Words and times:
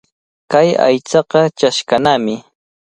Kay 0.51 0.69
aychaqa 0.87 1.41
chashqanami. 1.59 2.35